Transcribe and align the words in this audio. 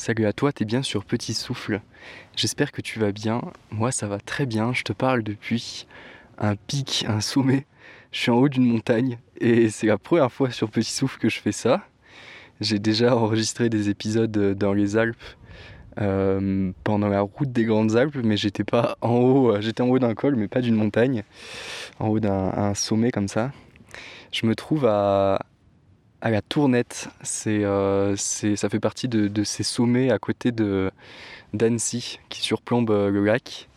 Salut 0.00 0.24
à 0.24 0.32
toi, 0.32 0.50
t'es 0.50 0.64
bien 0.64 0.82
sur 0.82 1.04
Petit 1.04 1.34
Souffle. 1.34 1.82
J'espère 2.34 2.72
que 2.72 2.80
tu 2.80 2.98
vas 2.98 3.12
bien. 3.12 3.42
Moi, 3.70 3.92
ça 3.92 4.06
va 4.06 4.18
très 4.18 4.46
bien. 4.46 4.72
Je 4.72 4.82
te 4.82 4.94
parle 4.94 5.22
depuis 5.22 5.86
un 6.38 6.56
pic, 6.56 7.04
un 7.06 7.20
sommet. 7.20 7.66
Je 8.10 8.20
suis 8.20 8.30
en 8.30 8.36
haut 8.36 8.48
d'une 8.48 8.64
montagne 8.64 9.18
et 9.42 9.68
c'est 9.68 9.86
la 9.86 9.98
première 9.98 10.32
fois 10.32 10.50
sur 10.52 10.70
Petit 10.70 10.90
Souffle 10.90 11.18
que 11.18 11.28
je 11.28 11.38
fais 11.38 11.52
ça. 11.52 11.82
J'ai 12.62 12.78
déjà 12.78 13.14
enregistré 13.14 13.68
des 13.68 13.90
épisodes 13.90 14.54
dans 14.54 14.72
les 14.72 14.96
Alpes 14.96 15.22
euh, 16.00 16.72
pendant 16.82 17.08
la 17.08 17.20
route 17.20 17.52
des 17.52 17.64
Grandes 17.64 17.94
Alpes, 17.94 18.16
mais 18.24 18.38
j'étais 18.38 18.64
pas 18.64 18.96
en 19.02 19.16
haut. 19.16 19.60
J'étais 19.60 19.82
en 19.82 19.88
haut 19.88 19.98
d'un 19.98 20.14
col, 20.14 20.34
mais 20.34 20.48
pas 20.48 20.62
d'une 20.62 20.76
montagne, 20.76 21.24
en 21.98 22.08
haut 22.08 22.20
d'un 22.20 22.72
sommet 22.72 23.10
comme 23.10 23.28
ça. 23.28 23.52
Je 24.32 24.46
me 24.46 24.54
trouve 24.54 24.86
à, 24.86 25.40
à 26.20 26.30
la 26.30 26.42
Tournette. 26.42 27.08
Euh, 27.46 28.14
c'est, 28.16 28.56
ça 28.56 28.68
fait 28.68 28.80
partie 28.80 29.08
de, 29.08 29.44
ces 29.44 29.62
sommets 29.62 30.10
à 30.10 30.18
côté 30.18 30.52
de 30.52 30.90
d'Annecy 31.52 32.20
qui 32.28 32.42
surplombe 32.42 32.90
euh, 32.90 33.10
le 33.10 33.24
lac, 33.24 33.68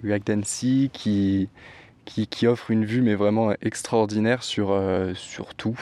le 0.00 0.10
lac 0.10 0.24
d'Annecy 0.24 0.90
qui, 0.92 1.48
offre 2.46 2.70
une 2.70 2.84
vue 2.84 3.02
mais 3.02 3.14
vraiment 3.14 3.52
extraordinaire 3.62 4.42
sur, 4.42 4.70
euh, 4.70 5.12
tout. 5.56 5.78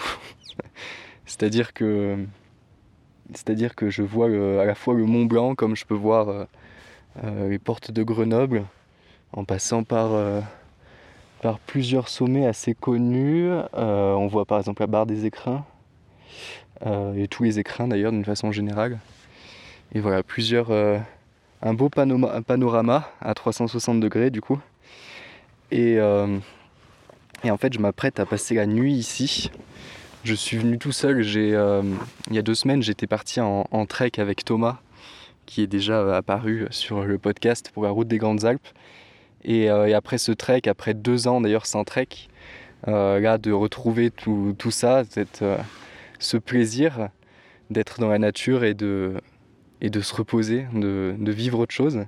c'est-à-dire 1.27 1.75
que 1.75 2.17
je 3.91 4.03
vois 4.03 4.27
à 4.27 4.65
la 4.65 4.75
fois 4.75 4.95
le 4.95 5.05
Mont 5.05 5.27
Blanc 5.27 5.55
comme 5.55 5.77
je 5.77 5.85
peux 5.85 5.95
voir 5.95 6.47
les 7.25 7.59
portes 7.59 7.91
de 7.91 8.03
Grenoble 8.03 8.65
en 9.33 9.45
passant 9.45 9.83
par 9.85 10.11
plusieurs 11.67 12.09
sommets 12.09 12.47
assez 12.47 12.75
connus. 12.75 13.51
on 13.75 14.27
voit 14.29 14.47
par 14.47 14.59
exemple 14.59 14.83
la 14.83 14.87
barre 14.87 15.07
des 15.07 15.27
écrins 15.27 15.65
euh, 15.67 15.78
et 16.85 17.27
tous 17.29 17.43
les 17.43 17.59
écrins 17.59 17.89
d'ailleurs 17.89 18.13
d'une 18.13 18.25
façon 18.25 18.53
générale. 18.53 18.99
Et 19.95 20.01
voilà, 20.01 20.23
plusieurs, 20.23 20.71
euh, 20.71 20.99
un 21.63 21.73
beau 21.73 21.89
panorama 21.89 23.11
à 23.21 23.35
360 23.35 24.01
degrés 24.01 24.31
du 24.31 24.41
coup. 24.41 24.59
Et, 25.71 25.99
euh, 25.99 26.39
et 27.43 27.51
en 27.51 27.57
fait, 27.57 27.73
je 27.73 27.79
m'apprête 27.79 28.21
à 28.21 28.27
passer 28.27 28.55
la 28.55 28.67
nuit 28.67 28.93
ici. 28.93 29.51
Je 30.25 30.35
suis 30.35 30.59
venu 30.59 30.79
tout 30.79 30.93
seul. 30.93 31.23
J'ai, 31.23 31.51
il 31.51 32.35
y 32.35 32.39
a 32.39 32.43
deux 32.43 32.55
semaines, 32.55 32.83
j'étais 32.83 33.07
parti 33.07 33.41
en, 33.41 33.87
trek 33.87 34.13
avec 34.19 34.45
Thomas, 34.45 34.79
qui 35.47 35.63
est 35.63 35.67
déjà 35.67 36.17
apparu 36.17 36.67
sur 36.71 37.05
le 37.05 37.17
podcast 37.19 37.71
pour 37.73 37.85
la 37.85 37.91
route 37.91 38.09
des 38.09 38.19
Grandes 38.19 38.45
Alpes. 38.45 38.69
Et, 39.45 39.65
et 39.65 39.95
après 39.95 40.19
ce 40.19 40.33
trek, 40.33 40.63
après 40.67 40.93
deux 40.93 41.29
ans 41.29 41.41
d'ailleurs 41.41 41.67
sans 41.67 41.85
trek, 41.85 42.09
là 42.87 43.39
de 43.39 43.53
retrouver 43.53 44.11
tout, 44.11 44.55
tout 44.59 44.73
ça, 44.73 45.05
cette, 45.09 45.45
ce 46.19 46.37
plaisir 46.37 47.09
d'être 47.71 48.01
dans 48.01 48.09
la 48.09 48.19
nature 48.19 48.65
et 48.65 48.75
de, 48.75 49.15
et 49.81 49.91
de 49.91 50.01
se 50.01 50.15
reposer, 50.15 50.67
de, 50.73 51.15
de 51.19 51.33
vivre 51.33 51.59
autre 51.59 51.75
chose. 51.75 52.07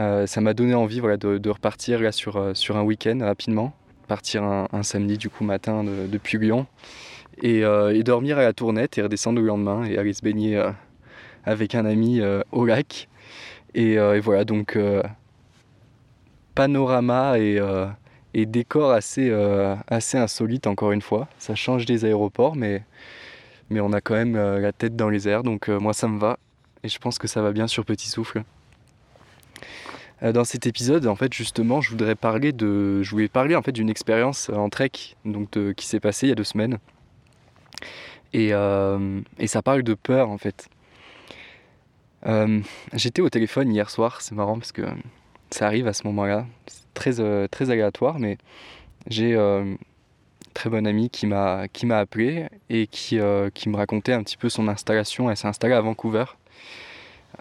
Euh, 0.00 0.26
ça 0.26 0.40
m'a 0.40 0.52
donné 0.52 0.74
envie 0.74 1.00
de, 1.00 1.38
de, 1.38 1.50
repartir 1.50 2.00
là, 2.00 2.12
sur, 2.12 2.36
euh, 2.36 2.54
sur 2.54 2.76
un 2.76 2.82
week-end 2.82 3.18
rapidement, 3.22 3.72
partir 4.08 4.42
un, 4.42 4.82
samedi 4.82 5.16
du 5.16 5.30
coup 5.30 5.44
matin 5.44 5.84
depuis 5.84 6.38
Lyon 6.38 6.66
et, 7.42 7.64
euh, 7.64 7.94
et, 7.94 8.02
dormir 8.02 8.38
à 8.38 8.42
la 8.42 8.52
tournette 8.52 8.98
et 8.98 9.02
redescendre 9.02 9.40
le 9.40 9.46
lendemain 9.46 9.84
et 9.84 9.96
aller 9.96 10.12
se 10.12 10.22
baigner 10.22 10.62
avec 11.44 11.74
un 11.74 11.86
ami 11.86 12.20
au 12.52 12.66
lac. 12.66 13.08
Et 13.74 13.98
voilà 14.20 14.44
donc 14.44 14.78
panorama 16.54 17.38
et, 17.38 17.60
et 18.36 18.46
décor 18.46 18.92
assez, 18.92 19.32
assez 19.88 20.18
insolite 20.18 20.66
encore 20.66 20.92
une 20.92 21.02
fois. 21.02 21.26
Ça 21.38 21.54
change 21.54 21.86
des 21.86 22.04
aéroports 22.04 22.54
mais 22.54 22.82
mais 23.70 23.80
on 23.80 23.92
a 23.92 24.00
quand 24.00 24.14
même 24.14 24.36
euh, 24.36 24.60
la 24.60 24.72
tête 24.72 24.96
dans 24.96 25.08
les 25.08 25.28
airs, 25.28 25.42
donc 25.42 25.68
euh, 25.68 25.78
moi 25.78 25.92
ça 25.92 26.08
me 26.08 26.18
va, 26.18 26.38
et 26.82 26.88
je 26.88 26.98
pense 26.98 27.18
que 27.18 27.26
ça 27.26 27.42
va 27.42 27.52
bien 27.52 27.66
sur 27.66 27.84
Petit 27.84 28.08
Souffle. 28.08 28.44
Euh, 30.22 30.32
dans 30.32 30.44
cet 30.44 30.66
épisode, 30.66 31.06
en 31.06 31.16
fait, 31.16 31.32
justement, 31.32 31.80
je 31.80 31.90
voudrais 31.90 32.14
parler 32.14 32.52
de, 32.52 33.02
je 33.02 33.10
voulais 33.10 33.28
parler 33.28 33.54
en 33.54 33.62
fait 33.62 33.72
d'une 33.72 33.90
expérience 33.90 34.50
en 34.50 34.68
trek, 34.68 34.92
donc 35.24 35.50
qui 35.74 35.86
s'est 35.86 36.00
passée 36.00 36.26
il 36.26 36.28
y 36.30 36.32
a 36.32 36.36
deux 36.36 36.44
semaines, 36.44 36.78
et 38.32 38.50
ça 38.50 39.62
parle 39.62 39.82
de 39.82 39.94
peur 39.94 40.30
en 40.30 40.38
fait. 40.38 40.68
J'étais 42.92 43.22
au 43.22 43.30
téléphone 43.30 43.72
hier 43.72 43.88
soir, 43.90 44.20
c'est 44.20 44.34
marrant 44.34 44.58
parce 44.58 44.72
que 44.72 44.82
ça 45.50 45.66
arrive 45.66 45.86
à 45.86 45.92
ce 45.92 46.06
moment-là, 46.06 46.46
très 46.96 47.48
très 47.48 47.70
aléatoire, 47.70 48.18
mais 48.18 48.38
j'ai 49.08 49.36
très 50.56 50.70
bonne 50.70 50.86
amie 50.86 51.10
qui 51.10 51.26
m'a 51.26 51.68
appelé 51.90 52.46
et 52.70 52.86
qui, 52.86 53.20
euh, 53.20 53.50
qui 53.52 53.68
me 53.68 53.76
racontait 53.76 54.14
un 54.14 54.22
petit 54.22 54.38
peu 54.38 54.48
son 54.48 54.68
installation. 54.68 55.30
Elle 55.30 55.36
s'est 55.36 55.46
installée 55.46 55.74
à 55.74 55.82
Vancouver, 55.82 56.24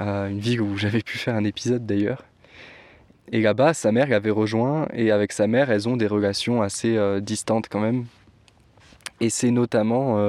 euh, 0.02 0.28
une 0.28 0.40
ville 0.40 0.62
où 0.62 0.78
j'avais 0.78 1.02
pu 1.02 1.18
faire 1.18 1.36
un 1.36 1.46
épisode 1.46 1.86
d'ailleurs. 1.86 2.26
Et 3.32 3.42
là-bas, 3.42 3.74
sa 3.74 3.94
mère 3.94 4.08
l'avait 4.08 4.32
rejoint 4.32 4.88
et 4.94 5.12
avec 5.12 5.32
sa 5.32 5.48
mère, 5.48 5.72
elles 5.72 5.88
ont 5.88 5.96
des 5.96 6.08
relations 6.08 6.62
assez 6.62 6.98
euh, 6.98 7.22
distantes 7.22 7.70
quand 7.70 7.80
même. 7.80 8.06
Et 9.22 9.30
c'est 9.30 9.50
notamment 9.50 10.20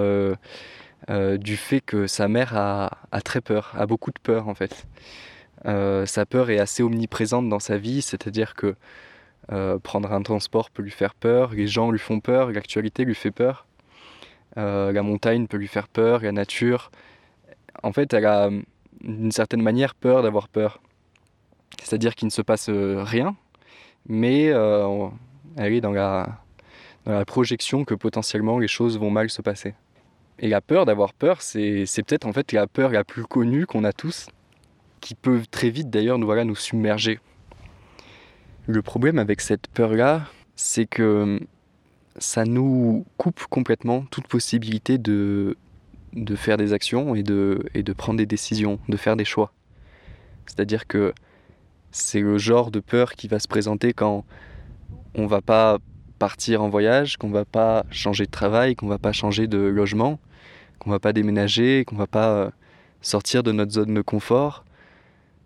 du 1.09 1.57
fait 1.57 1.81
que 1.81 2.07
sa 2.07 2.29
mère 2.29 2.57
a, 2.57 2.99
a, 3.11 3.21
très 3.21 3.41
peur, 3.41 3.73
a 3.77 3.85
beaucoup 3.87 4.13
de 4.13 4.21
peur 4.23 4.47
en 4.47 4.55
fait. 4.55 4.87
sa 5.65 6.25
peur 6.25 6.51
est 6.51 6.61
assez 6.61 6.85
omniprésente 6.85 7.49
dans 7.49 7.59
sa 7.59 7.79
vie, 7.79 8.01
c'est-à-dire 8.01 8.55
que 8.55 8.77
euh, 9.53 9.79
prendre 9.79 10.13
un 10.13 10.23
transport 10.23 10.71
peut 10.71 10.83
lui 10.83 10.91
faire 10.91 11.15
peur, 11.15 11.53
les 11.53 11.69
gens 11.69 11.91
lui 11.91 11.99
font 11.99 12.21
peur, 12.21 12.51
l'actualité 12.51 13.05
lui 13.05 13.15
fait 13.15 13.31
peur, 13.31 13.67
euh, 14.59 14.91
la 14.91 15.03
montagne 15.03 15.47
peut 15.47 15.57
lui 15.57 15.69
faire 15.69 15.89
peur, 15.89 16.23
la 16.23 16.33
nature. 16.33 16.91
En 17.83 17.93
fait, 17.93 18.13
elle 18.13 18.27
a 18.27 18.51
d'une 19.03 19.31
certaine 19.31 19.63
manière 19.63 19.95
peur 19.95 20.23
d'avoir 20.23 20.49
peur. 20.49 20.81
C'est-à-dire 21.83 22.15
qu'il 22.15 22.27
ne 22.27 22.33
se 22.33 22.43
passe 22.43 22.69
euh, 22.69 23.03
rien, 23.05 23.37
mais 24.09 24.47
elle 25.57 25.73
est 25.73 25.81
dans 25.81 25.93
la, 25.93 26.41
dans 27.05 27.13
la 27.13 27.25
projection 27.25 27.85
que 27.85 27.95
potentiellement 27.95 28.59
les 28.59 28.69
choses 28.69 28.99
vont 28.99 29.11
mal 29.11 29.31
se 29.31 29.43
passer. 29.43 29.75
Et 30.39 30.49
la 30.49 30.61
peur 30.61 30.85
d'avoir 30.85 31.15
peur, 31.15 31.41
c'est 31.41 31.87
peut-être 32.07 32.27
en 32.27 32.33
fait 32.33 32.53
la 32.53 32.67
peur 32.67 32.91
la 32.91 33.05
plus 33.05 33.25
connue 33.25 33.67
qu'on 33.67 33.85
a 33.85 33.93
tous, 33.93 34.29
qui 35.01 35.15
peut 35.15 35.43
très 35.51 35.71
vite 35.71 35.89
d'ailleurs 35.89 36.19
nous, 36.19 36.27
voilà, 36.27 36.45
nous 36.45 36.57
submerger. 36.57 37.21
Le 38.69 38.83
problème 38.83 39.21
avec 39.21 39.41
cette 39.41 39.69
peur-là, 39.69 40.27
c'est 40.57 40.87
que 40.87 41.39
ça 42.19 42.45
nous 42.45 43.07
coupe 43.17 43.45
complètement 43.49 44.03
toute 44.11 44.27
possibilité 44.27 44.99
de, 44.99 45.57
faire 46.35 46.57
des 46.57 46.73
actions 46.73 47.15
et 47.15 47.23
de, 47.23 47.93
prendre 47.97 48.19
des 48.19 48.27
décisions, 48.27 48.81
de 48.89 48.97
faire 48.97 49.15
des 49.15 49.25
choix. 49.25 49.53
C'est-à-dire 50.47 50.89
que 50.89 51.15
c'est 51.93 52.21
le 52.21 52.39
genre 52.39 52.73
de 52.73 52.81
peur 52.81 53.13
qui 53.13 53.29
va 53.29 53.39
se 53.39 53.47
présenter 53.47 53.93
quand 53.93 54.25
on 55.15 55.27
va 55.27 55.41
pas 55.41 55.79
partir 56.19 56.61
en 56.61 56.69
voyage, 56.69 57.19
qu'on 57.19 57.31
va 57.31 57.45
pas 57.45 57.87
changer 57.91 58.27
de 58.27 58.31
travail, 58.33 58.75
qu'on 58.75 58.89
va 58.89 58.99
pas 58.99 59.13
changer 59.13 59.47
de 59.47 59.59
logement, 59.59 60.19
qu'on 60.81 60.91
va 60.91 60.99
pas 60.99 61.13
déménager, 61.13 61.85
qu'on 61.85 61.97
va 61.97 62.09
pas 62.09 62.31
euh, 62.31 62.51
sortir 63.01 63.45
de 63.45 63.53
notre 63.53 63.73
zone 63.73 63.95
de 63.95 64.03
confort, 64.03 64.65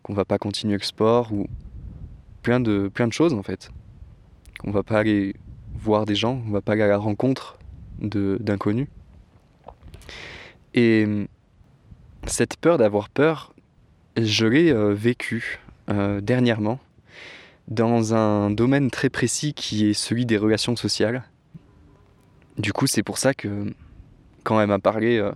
qu'on 0.03 0.15
va 0.15 0.25
pas 0.25 0.39
continuer 0.39 0.79
le 0.79 0.85
sport 0.85 1.33
ou 1.33 1.47
plein 2.43 2.61
de, 2.61 2.89
plein 2.89 3.07
de 3.07 3.13
choses 3.13 3.35
en 3.35 3.43
fait. 3.43 3.71
On 4.65 4.71
va 4.71 4.83
pas 4.83 4.99
aller 4.99 5.35
voir 5.75 6.05
des 6.05 6.15
gens, 6.15 6.43
on 6.47 6.51
va 6.51 6.61
pas 6.61 6.73
aller 6.73 6.83
à 6.83 6.89
la 6.89 6.99
rencontre 6.99 7.59
d'inconnus. 8.01 8.89
Et 10.75 11.27
cette 12.27 12.57
peur 12.57 12.79
d'avoir 12.79 13.09
peur, 13.09 13.55
je 14.17 14.47
l'ai 14.47 14.73
euh, 14.73 14.93
vécue 14.93 15.61
euh, 15.89 16.21
dernièrement 16.21 16.79
dans 17.69 18.15
un 18.15 18.51
domaine 18.51 18.91
très 18.91 19.11
précis 19.11 19.55
qui 19.55 19.89
est 19.89 19.95
celui 19.95 20.27
des 20.27 20.37
relations 20.37 20.77
sociales. 20.77 21.25
Du 22.59 22.73
coup, 22.73 22.87
c'est 22.87 23.03
pour 23.03 23.19
ça 23.19 23.33
que 23.33 23.73
quand 24.43 24.61
elle 24.61 24.69
m'a 24.69 24.79
parlé 24.79 25.19
euh, 25.19 25.33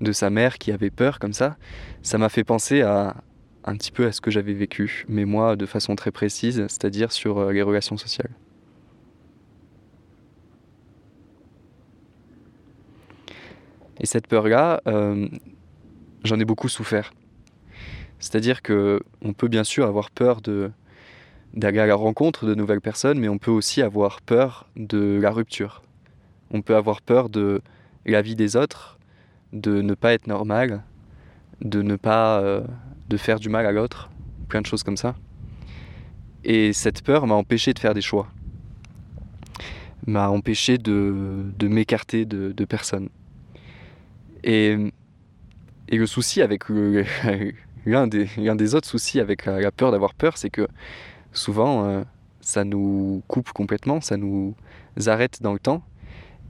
de 0.00 0.12
sa 0.12 0.30
mère 0.30 0.58
qui 0.58 0.72
avait 0.72 0.90
peur 0.90 1.18
comme 1.18 1.32
ça, 1.32 1.56
ça 2.02 2.18
m'a 2.18 2.28
fait 2.28 2.44
penser 2.44 2.82
à, 2.82 3.16
un 3.64 3.76
petit 3.76 3.92
peu 3.92 4.06
à 4.06 4.12
ce 4.12 4.20
que 4.20 4.30
j'avais 4.30 4.52
vécu, 4.52 5.04
mais 5.08 5.24
moi 5.24 5.56
de 5.56 5.66
façon 5.66 5.96
très 5.96 6.10
précise, 6.10 6.66
c'est-à-dire 6.68 7.12
sur 7.12 7.38
euh, 7.38 7.52
les 7.52 7.62
relations 7.62 7.96
sociales. 7.96 8.30
Et 14.00 14.06
cette 14.06 14.26
peur-là, 14.26 14.82
euh, 14.86 15.28
j'en 16.24 16.38
ai 16.38 16.44
beaucoup 16.44 16.68
souffert. 16.68 17.12
C'est-à-dire 18.18 18.62
que 18.62 19.00
on 19.22 19.32
peut 19.32 19.48
bien 19.48 19.64
sûr 19.64 19.86
avoir 19.86 20.10
peur 20.10 20.40
de 20.40 20.70
d'aller 21.54 21.78
à 21.78 21.86
la 21.86 21.94
rencontre 21.94 22.46
de 22.46 22.54
nouvelles 22.54 22.80
personnes, 22.80 23.20
mais 23.20 23.28
on 23.28 23.38
peut 23.38 23.52
aussi 23.52 23.80
avoir 23.80 24.20
peur 24.20 24.66
de 24.76 25.20
la 25.22 25.30
rupture. 25.30 25.82
On 26.50 26.62
peut 26.62 26.74
avoir 26.74 27.00
peur 27.00 27.28
de 27.28 27.62
la 28.06 28.22
vie 28.22 28.34
des 28.34 28.56
autres, 28.56 28.98
de 29.52 29.80
ne 29.80 29.94
pas 29.94 30.12
être 30.14 30.26
normal, 30.26 30.82
de 31.60 31.80
ne 31.82 31.94
pas 31.94 32.40
euh, 32.40 32.62
de 33.08 33.16
faire 33.16 33.38
du 33.38 33.48
mal 33.48 33.66
à 33.66 33.72
l'autre, 33.72 34.10
plein 34.48 34.60
de 34.60 34.66
choses 34.66 34.82
comme 34.82 34.96
ça. 34.96 35.14
Et 36.44 36.72
cette 36.72 37.02
peur 37.02 37.26
m'a 37.26 37.34
empêché 37.34 37.72
de 37.72 37.78
faire 37.78 37.94
des 37.94 38.02
choix, 38.02 38.28
m'a 40.06 40.28
empêché 40.28 40.78
de, 40.78 41.44
de 41.58 41.68
m'écarter 41.68 42.24
de, 42.26 42.52
de, 42.52 42.64
personnes. 42.64 43.08
Et 44.42 44.76
Et 45.88 45.96
le 45.96 46.06
souci 46.06 46.42
avec 46.42 46.64
l'un 47.86 48.06
des, 48.06 48.28
des, 48.36 48.74
autres 48.74 48.88
soucis 48.88 49.20
avec 49.20 49.46
la, 49.46 49.70
peur 49.70 49.90
d'avoir 49.90 50.14
peur, 50.14 50.36
c'est 50.36 50.50
que 50.50 50.68
souvent, 51.32 51.86
euh, 51.86 52.04
ça 52.40 52.64
nous 52.64 53.22
coupe 53.26 53.50
complètement, 53.52 54.00
ça 54.00 54.16
nous 54.16 54.54
arrête 55.06 55.42
dans 55.42 55.52
le 55.52 55.58
temps. 55.58 55.82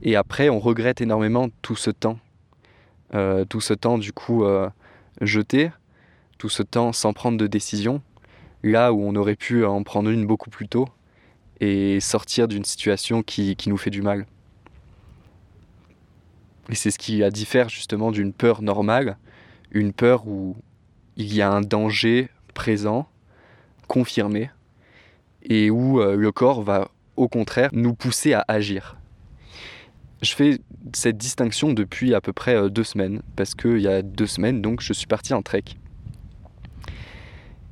Et 0.03 0.17
après, 0.17 0.49
on 0.49 0.59
regrette 0.59 1.01
énormément 1.01 1.49
tout 1.63 1.77
ce 1.77 1.91
temps. 1.91 2.19
Euh, 3.15 3.45
tout 3.45 3.61
ce 3.61 3.75
temps, 3.75 3.97
du 3.97 4.13
coup, 4.13 4.45
euh, 4.45 4.69
jeté, 5.21 5.71
tout 6.39 6.49
ce 6.49 6.63
temps 6.63 6.93
sans 6.93 7.13
prendre 7.13 7.39
de 7.39 7.47
décision, 7.47 8.03
là 8.63 8.93
où 8.93 9.03
on 9.03 9.15
aurait 9.17 9.37
pu 9.37 9.65
en 9.65 9.83
prendre 9.83 10.11
une 10.11 10.27
beaucoup 10.27 10.51
plus 10.51 10.69
tôt 10.69 10.89
et 11.61 12.01
sortir 12.01 12.49
d'une 12.49 12.65
situation 12.65 13.23
qui, 13.23 13.57
qui 13.57 13.69
nous 13.69 13.77
fait 13.77 13.91
du 13.91 14.03
mal. 14.03 14.27
Et 16.71 16.75
c'est 16.75 16.91
ce 16.91 16.99
qui 16.99 17.19
la 17.19 17.31
diffère 17.31 17.69
justement 17.69 18.11
d'une 18.11 18.33
peur 18.33 18.63
normale, 18.63 19.19
une 19.71 19.93
peur 19.93 20.27
où 20.27 20.57
il 21.17 21.35
y 21.35 21.43
a 21.43 21.51
un 21.51 21.61
danger 21.61 22.29
présent, 22.55 23.09
confirmé, 23.87 24.51
et 25.43 25.71
où 25.71 26.01
euh, 26.01 26.17
le 26.17 26.33
corps 26.33 26.63
va 26.63 26.89
au 27.17 27.29
contraire 27.29 27.71
nous 27.73 27.95
pousser 27.95 28.33
à 28.33 28.45
agir. 28.49 28.97
Je 30.23 30.35
fais 30.35 30.59
cette 30.95 31.19
distinction 31.19 31.73
depuis 31.73 32.15
à 32.15 32.21
peu 32.21 32.33
près 32.33 32.55
euh, 32.55 32.69
deux 32.71 32.85
semaines, 32.85 33.21
parce 33.37 33.55
qu'il 33.55 33.81
y 33.81 33.89
a 33.89 34.03
deux 34.03 34.27
semaines, 34.27 34.63
donc, 34.63 34.81
je 34.81 34.93
suis 34.93 35.07
parti 35.07 35.35
en 35.35 35.43
trek. 35.43 35.65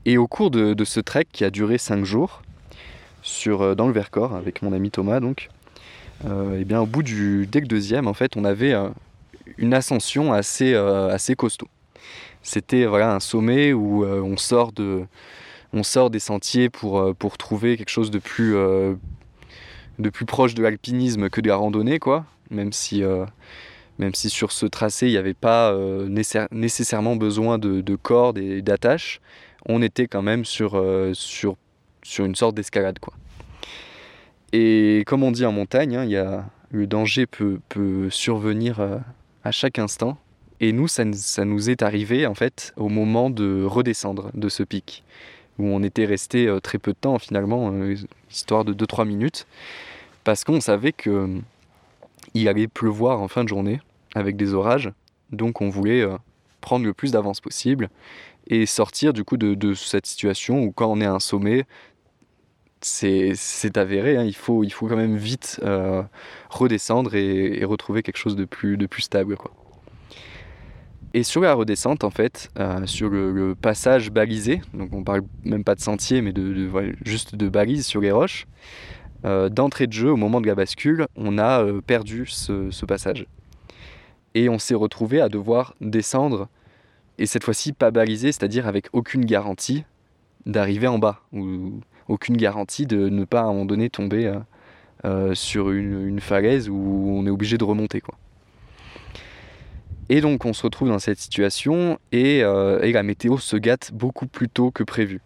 Et 0.05 0.19
au 0.19 0.27
cours 0.27 0.51
de, 0.51 0.85
ce 0.85 1.01
trek 1.01 1.27
qui 1.33 1.45
a 1.45 1.51
duré 1.51 1.79
cinq 1.79 2.05
jours, 2.05 2.43
sur, 3.23 3.63
euh, 3.63 3.75
dans 3.75 3.87
le 3.87 3.93
Vercors, 3.93 4.35
avec 4.35 4.63
mon 4.63 4.73
ami 4.73 4.91
Thomas, 4.91 5.21
donc, 5.21 5.49
et 6.25 6.61
eh 6.61 6.65
bien, 6.65 6.81
au 6.81 6.87
bout 6.87 7.03
du 7.03 7.49
dès 7.51 7.61
deuxième, 7.63 8.07
en 8.07 8.15
fait, 8.15 8.37
on 8.37 8.45
avait 8.45 8.75
une 9.59 9.75
ascension 9.75 10.33
assez, 10.33 10.73
assez 10.73 11.35
costaud. 11.35 11.67
C'était 12.45 12.85
un 12.85 13.19
sommet 13.19 13.73
où 13.73 14.05
on 14.05 14.37
sort 14.37 14.71
de, 14.71 15.05
on 15.73 15.83
sort 15.83 16.11
des 16.11 16.19
sentiers 16.19 16.69
pour, 16.69 17.01
euh, 17.01 17.15
pour 17.15 17.39
trouver 17.39 17.77
quelque 17.77 17.89
chose 17.89 18.11
de 18.11 18.19
plus, 18.19 18.55
euh, 18.57 18.95
de 19.99 20.11
plus 20.11 20.27
proche 20.27 20.55
de 20.55 20.63
l'alpinisme 20.63 21.31
que 21.31 21.41
de 21.41 21.49
la 21.49 21.57
randonnée, 21.57 21.99
quoi. 21.99 22.27
Même 22.51 22.73
si, 22.73 23.03
euh, 23.03 23.25
même 23.99 24.15
si 24.15 24.29
sur 24.29 24.53
ce 24.53 24.67
tracé, 24.67 25.07
il 25.07 25.13
n'y 25.13 25.17
avait 25.17 25.35
pas 25.35 25.75
nécessairement 26.51 27.17
besoin 27.17 27.59
de, 27.59 27.97
cordes 27.97 28.39
et 28.39 28.61
d'attaches, 28.61 29.21
on 29.67 29.83
était 29.83 30.07
quand 30.07 30.23
même 30.23 30.45
sur, 30.45 30.83
sur, 31.15 31.57
sur 32.03 32.25
une 32.25 32.35
sorte 32.35 32.55
d'escalade, 32.55 32.99
quoi. 32.99 33.15
Et 34.53 35.05
comme 35.07 35.23
on 35.23 35.31
dit 35.31 35.47
en 35.47 35.53
montagne, 35.53 35.97
hein, 35.97 36.05
y 36.05 36.17
a, 36.17 36.45
le 36.71 36.87
danger 36.87 37.27
peut, 37.27 37.59
peut 37.69 38.11
survenir 38.11 38.81
à 39.45 39.51
chaque 39.51 39.79
instant. 39.79 40.19
Et 40.61 40.73
nous, 40.73 40.89
ça, 40.89 41.05
ça, 41.15 41.45
nous 41.45 41.71
est 41.71 41.83
arrivé 41.83 42.27
en 42.27 42.35
fait 42.35 42.73
au 42.77 42.89
moment 42.89 43.31
de 43.31 43.65
redescendre 43.65 44.31
de 44.35 44.49
ce 44.49 44.63
pic 44.63 45.03
où 45.59 45.67
on 45.67 45.83
était 45.83 46.05
resté 46.05 46.47
euh, 46.47 46.61
très 46.61 46.79
peu 46.79 46.93
de 46.93 46.99
temps 46.99 47.19
finalement, 47.19 47.71
euh, 47.73 47.95
histoire 48.31 48.65
de 48.65 48.73
2-3 48.73 49.07
minutes, 49.07 49.47
parce 50.25 50.45
qu'on 50.45 50.61
savait 50.61 50.93
que 50.93 51.11
euh, 51.11 51.41
il 52.35 52.49
allait 52.49 52.69
pleuvoir 52.69 53.21
en 53.21 53.29
fin 53.29 53.45
de 53.45 53.49
journée 53.49 53.81
avec 54.15 54.37
des 54.37 54.55
orages, 54.55 54.91
donc 55.31 55.61
on 55.61 55.69
voulait 55.69 56.07
prendre 56.61 56.85
le 56.85 56.93
plus 56.93 57.13
d'avance 57.13 57.41
possible 57.41 57.89
et 58.47 58.67
sortir 58.67 59.13
du 59.13 59.25
coup 59.25 59.37
de, 59.37 59.75
cette 59.75 60.07
situation 60.07 60.63
où 60.63 60.73
quand 60.73 60.87
on 60.87 61.01
est 61.01 61.07
à 61.07 61.13
un 61.13 61.21
sommet, 61.21 61.65
c'est 62.81 63.77
avéré, 63.77 64.17
hein, 64.17 64.25
il, 64.25 64.35
faut, 64.35 64.65
il 64.65 64.71
faut 64.71 64.89
quand 64.89 64.97
même 64.97 65.17
vite 65.17 65.61
redescendre 66.51 67.15
et, 67.15 67.61
et, 67.61 67.65
retrouver 67.65 68.03
quelque 68.03 68.17
chose 68.17 68.37
de 68.37 68.45
plus, 68.45 68.77
de 68.77 68.87
plus 68.87 69.03
stable. 69.03 69.37
Quoi. 69.37 69.53
Et 71.15 71.25
sur 71.25 71.43
la 71.43 71.53
redescente, 71.53 72.05
en 72.05 72.11
fait, 72.11 72.51
euh, 72.59 72.87
sur 72.87 73.11
le, 73.11 73.55
passage 73.55 74.11
balisé, 74.11 74.63
donc 74.73 74.95
on 74.95 75.05
parle 75.05 75.23
même 75.45 75.63
pas 75.63 75.75
de 75.75 75.81
sentier, 75.81 76.23
mais 76.23 76.33
de, 76.33 76.71
juste 77.05 77.37
de 77.37 77.49
balises 77.51 77.87
sur 77.87 78.01
les 78.01 78.11
roches, 78.11 78.47
euh, 79.27 79.51
d'entrée 79.51 79.87
de 79.87 79.93
jeu, 79.93 80.11
au 80.11 80.17
moment 80.17 80.41
de 80.41 80.47
la 80.47 80.55
bascule, 80.55 81.07
on 81.15 81.37
a 81.37 81.63
euh, 81.63 81.81
perdu 81.83 82.27
ce, 82.27 82.85
passage. 82.87 83.27
Et 84.35 84.49
on 84.49 84.59
s'est 84.59 84.75
retrouvé 84.75 85.21
à 85.21 85.29
devoir 85.29 85.75
descendre, 85.83 86.49
et 87.19 87.27
cette 87.27 87.45
fois-ci 87.45 87.73
pas 87.73 87.91
balisé, 87.91 88.33
c'est-à-dire 88.33 88.67
avec 88.67 88.89
aucune 88.93 89.25
garantie 89.25 89.85
d'arriver 90.47 90.87
en 90.87 90.99
bas, 90.99 91.21
ou 91.33 91.81
aucune 92.09 92.37
garantie 92.37 92.87
de 92.87 93.09
ne 93.09 93.25
pas 93.25 93.41
à 93.41 93.45
un 93.45 93.53
moment 93.53 93.65
donné 93.65 93.91
tomber 93.91 94.33
sur 95.35 95.71
une, 95.71 96.21
falaise 96.21 96.69
où 96.69 97.13
on 97.15 97.27
est 97.27 97.31
obligé 97.31 97.59
de 97.59 97.65
remonter. 97.65 98.03
Et 100.09 100.21
donc 100.21 100.45
on 100.45 100.53
se 100.53 100.63
retrouve 100.63 100.89
dans 100.89 100.99
cette 100.99 101.19
situation 101.19 101.99
euh, 102.15 102.83
et, 102.83 102.93
la 102.93 103.03
météo 103.03 103.39
se 103.39 103.57
gâte 103.57 103.93
beaucoup 103.95 104.27
plus 104.27 104.51
tôt 104.51 104.71
que 104.71 104.83
prévu. 104.83 105.23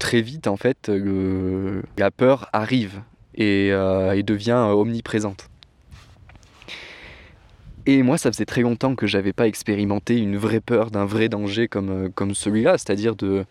Très 0.00 0.20
vite 0.20 0.48
en 0.48 0.56
fait 0.56 0.90
la 1.96 2.10
peur 2.10 2.48
arrive 2.52 3.02
et, 3.36 3.68
euh, 3.70 4.20
devient 4.22 4.66
omniprésente. 4.68 5.48
Et 7.84 8.02
moi, 8.02 8.16
ça 8.16 8.30
faisait 8.30 8.44
très 8.44 8.60
longtemps 8.62 8.94
que 8.94 9.08
j'avais 9.08 9.32
pas 9.32 9.48
expérimenté 9.48 10.16
une 10.16 10.36
vraie 10.36 10.60
peur 10.60 10.90
d'un 10.92 11.04
vrai 11.04 11.28
danger 11.28 11.66
comme, 11.66 11.90
euh, 11.90 12.08
comme 12.14 12.34
celui-là, 12.34 12.78
c'est-à-dire 12.78 13.16
de, 13.16 13.44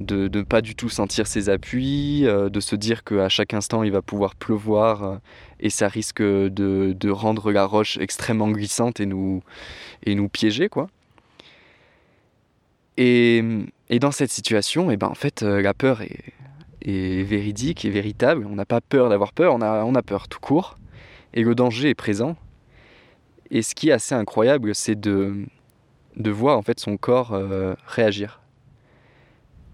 de 0.00 0.28
ne 0.28 0.42
pas 0.42 0.60
du 0.60 0.74
tout 0.74 0.90
sentir 0.90 1.26
ses 1.26 1.48
appuis, 1.48 2.26
euh, 2.26 2.50
de 2.50 2.60
se 2.60 2.76
dire 2.76 3.02
qu'à 3.02 3.30
chaque 3.30 3.54
instant 3.54 3.82
il 3.82 3.92
va 3.92 4.02
pouvoir 4.02 4.34
pleuvoir 4.34 5.02
euh, 5.04 5.16
et 5.60 5.70
ça 5.70 5.88
risque 5.88 6.20
de, 6.20 6.50
de, 6.98 7.10
rendre 7.10 7.50
la 7.50 7.64
roche 7.64 7.96
extrêmement 7.96 8.50
glissante 8.50 9.00
et 9.00 9.06
nous, 9.06 9.42
et 10.04 10.14
nous 10.14 10.28
piéger 10.28 10.68
quoi. 10.68 10.88
Et, 12.98 13.42
et 13.88 13.98
dans 13.98 14.10
cette 14.10 14.30
situation, 14.30 14.90
et 14.90 14.94
eh 14.94 14.96
ben 14.98 15.08
en 15.08 15.14
fait 15.14 15.42
la 15.42 15.72
peur 15.74 16.02
est, 16.02 16.32
est 16.82 17.22
véridique 17.22 17.84
et 17.84 17.90
véritable. 17.90 18.46
On 18.50 18.54
n'a 18.54 18.64
pas 18.64 18.80
peur 18.80 19.08
d'avoir 19.08 19.32
peur, 19.32 19.54
on 19.54 19.60
a, 19.62 19.84
on 19.84 19.94
a 19.94 20.02
peur 20.02 20.28
tout 20.28 20.40
court 20.40 20.78
et 21.34 21.42
le 21.42 21.54
danger 21.54 21.90
est 21.90 21.94
présent. 21.94 22.36
Et 23.50 23.62
ce 23.62 23.74
qui 23.74 23.88
est 23.88 23.92
assez 23.92 24.14
incroyable, 24.14 24.74
c'est 24.74 24.98
de, 24.98 25.46
de 26.16 26.30
voir 26.30 26.58
en 26.58 26.62
fait 26.62 26.80
son 26.80 26.96
corps 26.96 27.38
réagir 27.86 28.40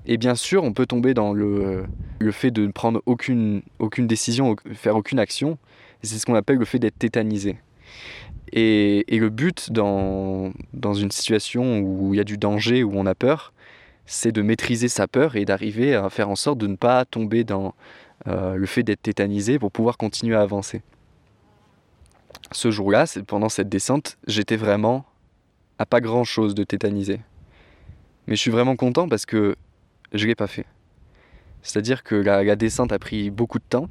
et 0.06 0.16
bien 0.16 0.34
sûr, 0.34 0.64
on 0.64 0.72
peut 0.72 0.86
tomber 0.86 1.14
dans 1.14 1.32
le, 1.32 1.84
le 2.18 2.32
fait 2.32 2.50
de 2.50 2.66
ne 2.66 2.72
prendre 2.72 3.02
aucune, 3.06 3.62
aucune 3.78 4.06
décision, 4.06 4.56
faire 4.74 4.96
aucune 4.96 5.18
action. 5.18 5.58
C'est 6.02 6.18
ce 6.18 6.26
qu'on 6.26 6.34
appelle 6.34 6.56
le 6.56 6.64
fait 6.64 6.80
d'être 6.80 6.98
tétanisé. 6.98 7.56
Et, 8.52 9.04
et, 9.14 9.18
le 9.18 9.30
but 9.30 9.70
dans, 9.70 10.52
dans 10.74 10.94
une 10.94 11.10
situation 11.10 11.78
où 11.78 12.12
il 12.12 12.16
y 12.16 12.20
a 12.20 12.24
du 12.24 12.36
danger, 12.36 12.82
où 12.82 12.92
on 12.94 13.06
a 13.06 13.14
peur, 13.14 13.52
c'est 14.04 14.32
de 14.32 14.42
maîtriser 14.42 14.88
sa 14.88 15.06
peur 15.06 15.36
et 15.36 15.44
d'arriver 15.44 15.94
à 15.94 16.10
faire 16.10 16.28
en 16.28 16.36
sorte 16.36 16.58
de 16.58 16.66
ne 16.66 16.76
pas 16.76 17.04
tomber 17.04 17.44
dans 17.44 17.74
euh, 18.26 18.56
le 18.56 18.66
fait 18.66 18.82
d'être 18.82 19.02
tétanisé 19.02 19.58
pour 19.58 19.70
pouvoir 19.70 19.96
continuer 19.96 20.34
à 20.34 20.40
avancer. 20.40 20.82
Ce 22.52 22.70
jour-là, 22.70 23.04
pendant 23.26 23.48
cette 23.48 23.68
descente, 23.68 24.18
j'étais 24.26 24.56
vraiment 24.56 25.04
à 25.78 25.86
pas 25.86 26.00
grand-chose 26.00 26.54
de 26.54 26.64
tétanisé. 26.64 27.20
Mais 28.26 28.36
je 28.36 28.40
suis 28.40 28.50
vraiment 28.50 28.76
content 28.76 29.08
parce 29.08 29.26
que 29.26 29.56
je 30.12 30.26
l'ai 30.26 30.34
pas 30.34 30.46
fait. 30.46 30.66
C'est-à-dire 31.62 32.02
que 32.02 32.14
la, 32.14 32.56
descente 32.56 32.92
a 32.92 32.98
pris 32.98 33.30
beaucoup 33.30 33.58
de 33.58 33.64
temps, 33.68 33.88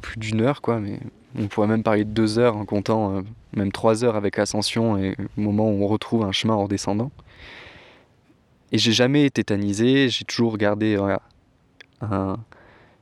plus 0.00 0.18
d'une 0.18 0.40
heure 0.40 0.62
quoi, 0.62 0.80
mais 0.80 1.00
on 1.36 1.46
pourrait 1.46 1.66
même 1.66 1.82
parler 1.82 2.04
de 2.04 2.10
deux 2.10 2.38
heures 2.38 2.56
en 2.56 2.64
comptant 2.64 3.16
euh, 3.16 3.22
même 3.54 3.70
trois 3.70 4.04
heures 4.04 4.16
avec 4.16 4.36
l'ascension 4.36 4.96
et 4.96 5.14
le 5.18 5.28
moment 5.36 5.68
où 5.68 5.82
on 5.84 5.86
retrouve 5.86 6.24
un 6.24 6.32
chemin 6.32 6.54
en 6.54 6.62
redescendant. 6.62 7.10
Et 8.72 8.78
j'ai 8.78 8.92
jamais 8.92 9.28
tétanisé, 9.30 10.08
j'ai 10.08 10.24
toujours 10.24 10.56
gardé 10.58 10.96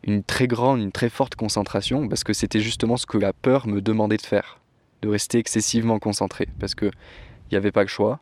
une 0.07 0.23
très 0.23 0.47
grande, 0.47 0.81
une 0.81 0.93
très 0.93 1.09
forte 1.09 1.35
concentration 1.35 2.09
parce 2.09 2.25
que 2.25 2.33
c'était 2.33 2.61
justement 2.61 2.97
ce 2.97 3.07
que 3.07 3.19
la 3.19 3.33
peur 3.33 3.67
me 3.67 3.81
demandait 3.81 4.17
de 4.17 4.23
faire, 4.23 4.61
de 5.03 5.09
rester 5.09 5.39
excessivement 5.39 5.99
concentré 5.99 6.49
parce 6.61 6.75
que 6.75 6.87
il 6.87 7.55
n'y 7.55 7.57
avait 7.57 7.73
pas 7.73 7.83
le 7.83 7.89
choix, 7.89 8.21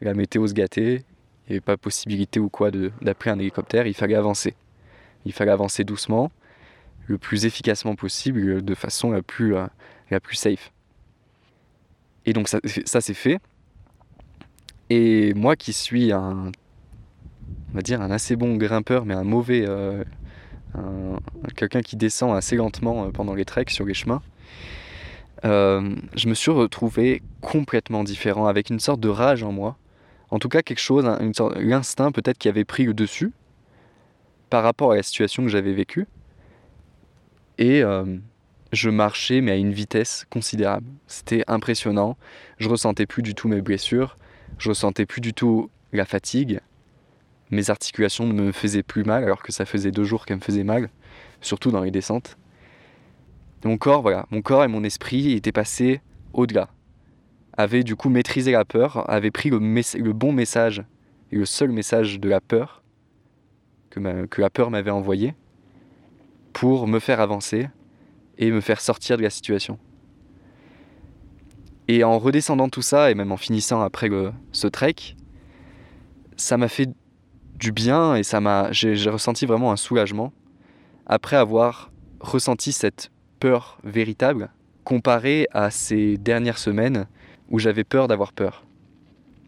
la 0.00 0.14
météo 0.14 0.46
se 0.46 0.52
gâtait, 0.52 1.04
il 1.46 1.50
n'y 1.50 1.56
avait 1.56 1.60
pas 1.60 1.76
possibilité 1.76 2.40
ou 2.40 2.48
quoi 2.48 2.70
d'appeler 2.70 3.30
un 3.30 3.38
hélicoptère, 3.38 3.86
il 3.86 3.94
fallait 3.94 4.14
avancer. 4.14 4.54
Il 5.24 5.32
fallait 5.32 5.50
avancer 5.50 5.84
doucement, 5.84 6.30
le 7.06 7.18
plus 7.18 7.46
efficacement 7.46 7.94
possible, 7.94 8.62
de 8.62 8.74
façon 8.74 9.10
la 9.10 9.22
plus, 9.22 9.56
euh, 9.56 9.66
la 10.10 10.20
plus 10.20 10.36
safe. 10.36 10.72
Et 12.26 12.32
donc 12.32 12.48
ça, 12.48 12.60
ça 12.84 13.00
c'est 13.00 13.14
fait. 13.14 13.38
Et 14.90 15.32
moi 15.34 15.56
qui 15.56 15.72
suis 15.72 16.12
un, 16.12 16.52
on 17.70 17.74
va 17.74 17.82
dire 17.82 18.02
un 18.02 18.10
assez 18.10 18.36
bon 18.36 18.56
grimpeur, 18.56 19.04
mais 19.04 19.14
un 19.14 19.24
mauvais, 19.24 19.64
euh, 19.66 20.04
quelqu'un 21.56 21.82
qui 21.82 21.96
descend 21.96 22.36
assez 22.36 22.56
lentement 22.56 23.06
euh, 23.06 23.10
pendant 23.10 23.34
les 23.34 23.44
treks 23.44 23.70
sur 23.70 23.84
les 23.84 23.94
chemins, 23.94 24.22
je 25.42 26.28
me 26.28 26.34
suis 26.34 26.50
retrouvé 26.50 27.22
complètement 27.40 28.02
différent, 28.02 28.46
avec 28.46 28.70
une 28.70 28.80
sorte 28.80 29.00
de 29.00 29.08
rage 29.08 29.44
en 29.44 29.52
moi, 29.52 29.76
en 30.30 30.38
tout 30.38 30.48
cas 30.48 30.62
quelque 30.62 30.80
chose, 30.80 31.06
une 31.20 31.34
sorte, 31.34 31.56
l'instinct 31.56 32.10
peut-être 32.10 32.38
qui 32.38 32.48
avait 32.48 32.64
pris 32.64 32.84
le 32.84 32.94
dessus 32.94 33.32
par 34.50 34.62
rapport 34.62 34.92
à 34.92 34.96
la 34.96 35.02
situation 35.02 35.42
que 35.42 35.48
j'avais 35.48 35.72
vécue. 35.72 36.06
Et, 37.58 37.82
euh, 37.82 38.18
je 38.72 38.90
marchais 38.90 39.40
mais 39.40 39.52
à 39.52 39.56
une 39.56 39.72
vitesse 39.72 40.26
considérable. 40.30 40.86
C'était 41.06 41.44
impressionnant. 41.46 42.16
Je 42.58 42.68
ressentais 42.68 43.06
plus 43.06 43.22
du 43.22 43.34
tout 43.34 43.48
mes 43.48 43.62
blessures, 43.62 44.18
je 44.58 44.68
ressentais 44.70 45.06
plus 45.06 45.20
du 45.20 45.32
tout 45.32 45.70
la 45.92 46.04
fatigue. 46.04 46.60
Mes 47.50 47.70
articulations 47.70 48.26
ne 48.26 48.32
me 48.32 48.52
faisaient 48.52 48.82
plus 48.82 49.04
mal 49.04 49.22
alors 49.22 49.42
que 49.42 49.52
ça 49.52 49.64
faisait 49.64 49.92
deux 49.92 50.04
jours 50.04 50.26
qu'elles 50.26 50.38
me 50.38 50.42
faisaient 50.42 50.64
mal, 50.64 50.90
surtout 51.40 51.70
dans 51.70 51.82
les 51.82 51.90
descentes. 51.90 52.36
Mon 53.64 53.78
corps, 53.78 54.02
voilà, 54.02 54.26
mon 54.30 54.42
corps 54.42 54.64
et 54.64 54.68
mon 54.68 54.84
esprit 54.84 55.32
étaient 55.32 55.52
passés 55.52 56.00
au-delà. 56.32 56.68
Avaient 57.56 57.82
du 57.82 57.96
coup 57.96 58.10
maîtrisé 58.10 58.52
la 58.52 58.64
peur, 58.64 59.08
avaient 59.10 59.30
pris 59.30 59.50
le, 59.50 59.58
bon 60.12 60.32
message 60.32 60.84
et 61.32 61.36
le 61.36 61.46
seul 61.46 61.70
message 61.70 62.20
de 62.20 62.28
la 62.28 62.40
peur 62.40 62.82
que, 63.90 64.26
que 64.26 64.40
la 64.40 64.50
peur 64.50 64.70
m'avait 64.70 64.90
envoyé 64.90 65.34
pour 66.52 66.86
me 66.86 67.00
faire 67.00 67.20
avancer 67.20 67.68
et 68.38 68.50
me 68.50 68.60
faire 68.60 68.80
sortir 68.80 69.16
de 69.16 69.22
la 69.22 69.30
situation. 69.30 69.78
Et 71.88 72.04
en 72.04 72.18
redescendant 72.18 72.68
tout 72.68 72.82
ça, 72.82 73.10
et 73.10 73.14
même 73.14 73.32
en 73.32 73.36
finissant 73.36 73.80
après 73.80 74.10
ce 74.52 74.66
trek, 74.66 74.94
ça 76.36 76.56
m'a 76.56 76.68
fait 76.68 76.90
du 77.58 77.72
bien 77.72 78.14
et 78.14 78.22
ça 78.22 78.40
m'a, 78.40 78.70
j'ai 78.72 79.10
ressenti 79.10 79.46
vraiment 79.46 79.72
un 79.72 79.76
soulagement 79.76 80.32
après 81.06 81.36
avoir 81.36 81.90
ressenti 82.20 82.72
cette 82.72 83.10
peur 83.40 83.78
véritable 83.84 84.50
comparée 84.84 85.48
à 85.52 85.70
ces 85.70 86.16
dernières 86.16 86.58
semaines 86.58 87.06
où 87.50 87.58
j'avais 87.58 87.84
peur 87.84 88.08
d'avoir 88.08 88.32
peur. 88.32 88.64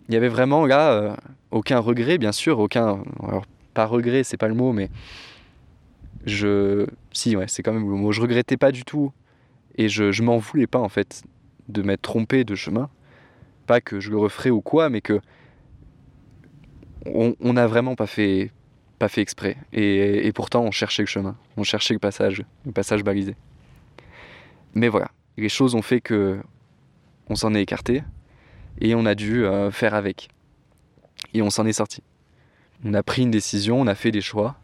Il 0.08 0.14
y 0.14 0.16
avait 0.16 0.28
vraiment 0.28 0.66
là 0.66 0.92
euh, 0.92 1.16
aucun 1.50 1.78
regret, 1.78 2.18
bien 2.18 2.32
sûr, 2.32 2.58
aucun, 2.58 3.02
alors 3.22 3.44
pas 3.74 3.86
regret, 3.86 4.24
c'est 4.24 4.36
pas 4.36 4.48
le 4.48 4.54
mot, 4.54 4.72
mais 4.72 4.90
je, 6.24 6.86
si 7.12 7.36
ouais, 7.36 7.46
c'est 7.48 7.62
quand 7.62 7.72
même 7.72 7.88
le 7.88 7.96
mot. 7.96 8.12
Je 8.12 8.20
regrettais 8.20 8.56
pas 8.56 8.72
du 8.72 8.84
tout 8.84 9.12
et 9.76 9.88
je, 9.88 10.10
je 10.12 10.22
m'en 10.22 10.38
voulais 10.38 10.66
pas 10.66 10.78
en 10.78 10.88
fait 10.88 11.22
de 11.68 11.82
m'être 11.82 12.02
trompé 12.02 12.44
de 12.44 12.54
chemin. 12.54 12.88
Pas 13.66 13.80
que 13.80 14.00
je 14.00 14.10
le 14.10 14.18
referais 14.18 14.50
ou 14.50 14.60
quoi, 14.60 14.88
mais 14.88 15.00
que 15.00 15.20
on 17.06 17.52
n'a 17.52 17.66
vraiment 17.66 17.94
pas 17.94 18.06
fait, 18.06 18.50
pas 18.98 19.08
fait 19.08 19.20
exprès. 19.20 19.56
Et, 19.72 20.30
pourtant, 20.34 20.62
on 20.62 20.70
cherchait 20.70 21.02
le 21.02 21.06
chemin, 21.06 21.36
on 21.56 21.62
cherchait 21.62 21.94
le 21.94 22.00
passage, 22.00 22.44
le 22.66 22.72
passage 22.72 23.04
balisé. 23.04 23.36
Mais 24.74 24.88
voilà, 24.88 25.10
les 25.36 25.48
choses 25.48 25.74
ont 25.74 25.82
fait 25.82 26.00
que 26.00 26.38
on 27.30 27.34
s'en 27.34 27.54
est 27.54 27.62
écarté 27.62 28.02
et 28.80 28.94
on 28.94 29.06
a 29.06 29.14
dû 29.14 29.44
euh, 29.44 29.70
faire 29.70 29.94
avec. 29.94 30.28
Et 31.34 31.42
on 31.42 31.50
s'en 31.50 31.66
est 31.66 31.72
sorti. 31.72 32.02
On 32.84 32.94
a 32.94 33.02
pris 33.02 33.22
une 33.22 33.30
décision, 33.30 33.80
on 33.80 33.86
a 33.86 33.94
fait 33.94 34.10
des 34.10 34.20
choix 34.20 34.56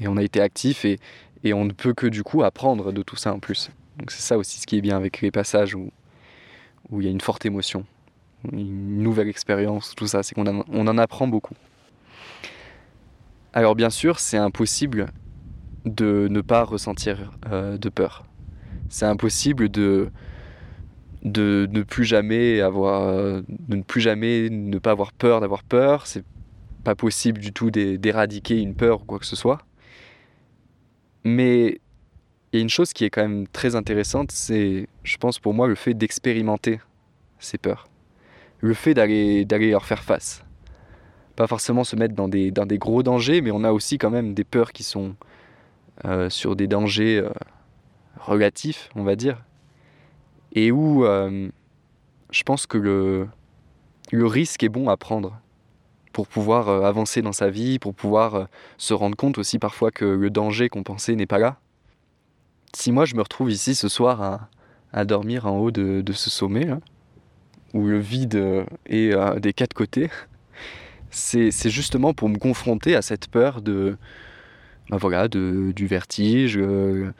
et 0.00 0.08
on 0.08 0.16
a 0.16 0.22
été 0.22 0.40
actif 0.40 0.84
et, 0.84 0.98
et 1.42 1.52
on 1.52 1.64
ne 1.64 1.72
peut 1.72 1.94
que 1.94 2.06
du 2.06 2.22
coup 2.22 2.42
apprendre 2.42 2.92
de 2.92 3.02
tout 3.02 3.16
ça 3.16 3.32
en 3.32 3.40
plus. 3.40 3.70
Donc 3.98 4.10
c'est 4.10 4.22
ça 4.22 4.38
aussi 4.38 4.60
ce 4.60 4.66
qui 4.66 4.76
est 4.76 4.80
bien 4.80 4.96
avec 4.96 5.20
les 5.20 5.30
passages 5.30 5.74
où, 5.74 5.90
où 6.90 7.00
il 7.00 7.04
y 7.04 7.08
a 7.08 7.10
une 7.10 7.20
forte 7.20 7.44
émotion, 7.46 7.84
une 8.52 9.02
nouvelle 9.02 9.28
expérience, 9.28 9.94
tout 9.94 10.06
ça, 10.06 10.22
c'est 10.22 10.34
qu'on 10.34 10.64
on 10.68 10.86
en 10.86 10.98
apprend 10.98 11.26
beaucoup. 11.26 11.54
Alors 13.52 13.74
bien 13.74 13.90
sûr, 13.90 14.18
c'est 14.18 14.36
impossible 14.36 15.06
de 15.84 16.28
ne 16.30 16.40
pas 16.40 16.62
ressentir 16.64 17.32
euh, 17.50 17.78
de 17.78 17.88
peur. 17.88 18.24
C'est 18.88 19.06
impossible 19.06 19.68
de, 19.68 20.10
de 21.22 21.68
ne 21.70 21.82
plus 21.82 22.04
jamais 22.04 22.60
avoir, 22.60 23.12
de 23.12 23.76
ne 23.76 23.82
plus 23.82 24.00
jamais 24.00 24.48
ne 24.50 24.78
pas 24.78 24.92
avoir 24.92 25.12
peur 25.12 25.40
d'avoir 25.40 25.62
peur. 25.62 26.06
C'est 26.06 26.24
pas 26.84 26.94
possible 26.94 27.40
du 27.40 27.52
tout 27.52 27.70
d'éradiquer 27.70 28.60
une 28.60 28.74
peur 28.74 29.02
ou 29.02 29.04
quoi 29.04 29.18
que 29.18 29.26
ce 29.26 29.36
soit. 29.36 29.58
Mais 31.24 31.80
il 32.52 32.56
y 32.56 32.58
a 32.58 32.62
une 32.62 32.70
chose 32.70 32.92
qui 32.92 33.04
est 33.04 33.10
quand 33.10 33.22
même 33.22 33.46
très 33.46 33.74
intéressante, 33.76 34.32
c'est, 34.32 34.88
je 35.02 35.16
pense 35.18 35.38
pour 35.38 35.52
moi, 35.52 35.68
le 35.68 35.74
fait 35.74 35.92
d'expérimenter 35.92 36.80
ces 37.38 37.58
peurs. 37.58 37.88
Le 38.60 38.74
fait 38.74 38.94
d'aller, 38.94 39.46
leur 39.48 39.84
faire 39.84 40.02
face. 40.02 40.44
Pas 41.36 41.46
forcément 41.46 41.84
se 41.84 41.96
mettre 41.96 42.14
dans 42.14 42.28
des, 42.28 42.50
dans 42.50 42.66
des 42.66 42.78
gros 42.78 43.02
dangers, 43.02 43.40
mais 43.40 43.50
on 43.50 43.64
a 43.64 43.72
aussi 43.72 43.98
quand 43.98 44.10
même 44.10 44.34
des 44.34 44.44
peurs 44.44 44.72
qui 44.72 44.82
sont 44.82 45.14
euh, 46.04 46.28
sur 46.30 46.56
des 46.56 46.66
dangers 46.66 47.18
euh, 47.18 47.30
relatifs, 48.18 48.88
on 48.96 49.04
va 49.04 49.14
dire. 49.14 49.44
Et 50.52 50.72
où 50.72 51.04
euh, 51.04 51.48
je 52.30 52.42
pense 52.42 52.66
que 52.66 52.78
le, 52.78 53.28
le 54.10 54.26
risque 54.26 54.62
est 54.64 54.68
bon 54.68 54.88
à 54.88 54.96
prendre 54.96 55.40
pour 56.12 56.26
pouvoir 56.26 56.68
avancer 56.68 57.22
dans 57.22 57.32
sa 57.32 57.48
vie, 57.48 57.78
pour 57.78 57.94
pouvoir 57.94 58.48
se 58.76 58.92
rendre 58.92 59.16
compte 59.16 59.38
aussi 59.38 59.60
parfois 59.60 59.92
que 59.92 60.04
le 60.04 60.30
danger 60.30 60.68
qu'on 60.68 60.82
pensait 60.82 61.14
n'est 61.14 61.26
pas 61.26 61.38
là 61.38 61.58
si 62.74 62.92
moi 62.92 63.04
je 63.04 63.14
me 63.14 63.22
retrouve 63.22 63.50
ici 63.50 63.74
ce 63.74 63.88
soir 63.88 64.48
à, 64.92 65.04
dormir 65.04 65.46
en 65.46 65.58
haut 65.58 65.70
de, 65.70 66.12
ce 66.12 66.30
sommet, 66.30 66.68
où 67.74 67.86
le 67.86 67.98
vide 67.98 68.64
est 68.86 69.12
euh, 69.12 69.38
des 69.38 69.52
quatre 69.52 69.74
côtés, 69.74 70.10
c'est 71.10 71.70
justement 71.70 72.14
pour 72.14 72.28
me 72.28 72.38
confronter 72.38 72.94
à 72.94 73.02
cette 73.02 73.28
peur 73.28 73.62
de, 73.62 73.96
bah 74.90 74.96
voilà, 74.98 75.28
de 75.28 75.72
du 75.74 75.86
vertige, 75.86 76.58
euh, 76.58 77.12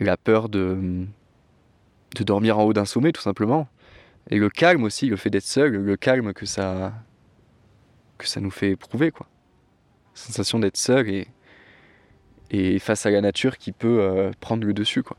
la 0.00 0.16
peur 0.16 0.48
de, 0.48 1.06
de 2.16 2.24
dormir 2.24 2.58
en 2.58 2.64
haut 2.64 2.72
d'un 2.72 2.84
sommet 2.84 3.12
tout 3.12 3.22
simplement. 3.22 3.68
Et 4.30 4.38
le 4.38 4.48
calme 4.48 4.84
aussi, 4.84 5.06
le 5.06 5.16
fait 5.16 5.30
d'être 5.30 5.44
seul, 5.44 5.72
le 5.74 5.96
calme 5.96 6.32
que 6.32 6.46
ça, 6.46 6.94
que 8.18 8.26
ça 8.26 8.40
nous 8.40 8.50
fait 8.50 8.70
éprouver. 8.70 9.10
Quoi. 9.10 9.26
sensation 10.14 10.58
d'être 10.58 10.78
seul 10.78 11.08
et, 11.08 11.28
et 12.50 12.78
face 12.78 13.04
à 13.06 13.10
la 13.10 13.20
nature 13.20 13.58
qui 13.58 13.72
peut 13.72 14.00
euh, 14.00 14.30
prendre 14.40 14.66
le 14.66 14.72
dessus. 14.72 15.02
Quoi. 15.02 15.16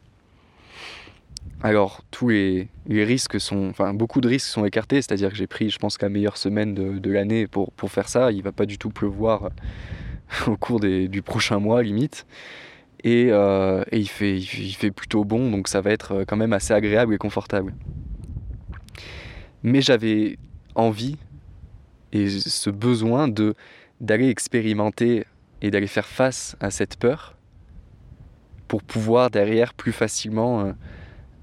Alors, 1.61 2.03
tous 2.11 2.29
les, 2.29 2.69
risques 2.87 3.39
sont. 3.39 3.69
Enfin, 3.69 3.93
beaucoup 3.93 4.21
de 4.21 4.27
risques 4.27 4.47
sont 4.47 4.65
écartés, 4.65 5.01
c'est-à-dire 5.01 5.29
que 5.29 5.35
j'ai 5.35 5.47
pris, 5.47 5.69
je 5.69 5.79
pense, 5.79 6.01
la 6.01 6.09
meilleure 6.09 6.37
semaine 6.37 6.73
de, 6.73 7.11
l'année 7.11 7.47
pour, 7.47 7.71
pour 7.71 7.91
faire 7.91 8.07
ça. 8.07 8.31
Il 8.31 8.43
va 8.43 8.51
pas 8.51 8.65
du 8.65 8.77
tout 8.77 8.89
pleuvoir 8.89 9.45
euh, 9.45 9.49
au 10.51 10.57
cours 10.57 10.79
des, 10.79 11.07
du 11.07 11.21
prochain 11.21 11.59
mois, 11.59 11.81
limite. 11.81 12.25
Et, 13.03 13.27
euh, 13.29 13.83
et 13.91 13.99
il, 13.99 14.09
fait, 14.09 14.37
il, 14.37 14.73
fait, 14.73 14.91
plutôt 14.91 15.25
bon, 15.25 15.51
donc 15.51 15.67
ça 15.67 15.81
va 15.81 15.91
être 15.91 16.23
quand 16.27 16.37
même 16.37 16.53
assez 16.53 16.73
agréable 16.73 17.13
et 17.13 17.17
confortable. 17.17 17.73
Mais 19.63 19.81
j'avais 19.81 20.37
envie 20.75 21.17
et 22.11 22.29
ce 22.29 22.69
besoin 22.69 23.27
de 23.27 23.55
d'aller 24.01 24.29
expérimenter 24.29 25.25
et 25.61 25.71
d'aller 25.71 25.87
faire 25.87 26.05
face 26.05 26.55
à 26.59 26.69
cette 26.69 26.97
peur 26.97 27.35
pour 28.67 28.83
pouvoir 28.83 29.29
derrière 29.29 29.73
plus 29.73 29.91
facilement 29.91 30.61
euh, 30.61 30.73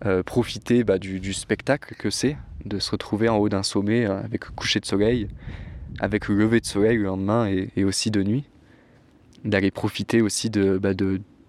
euh, 0.05 0.25
profiter 0.25 0.83
bah, 0.83 0.99
du, 0.99 1.33
spectacle 1.33 1.95
que 1.95 2.11
c'est 2.11 2.37
de 2.65 2.81
se 2.81 2.91
retrouver 2.91 3.29
en 3.29 3.37
haut 3.37 3.49
d'un 3.49 3.63
sommet 3.63 4.05
euh, 4.05 4.19
avec 4.19 4.45
coucher 4.47 4.81
de 4.81 4.85
soleil, 4.85 5.29
avec 6.01 6.27
le 6.27 6.35
lever 6.35 6.59
de 6.61 6.67
soleil 6.67 6.97
le 6.97 7.05
lendemain 7.05 7.47
et, 7.47 7.85
aussi 7.85 8.11
de 8.11 8.23
nuit, 8.25 8.45
d'aller 9.45 9.71
profiter 9.71 10.21
aussi 10.21 10.51
de, 10.51 10.77
bah, 10.79 10.91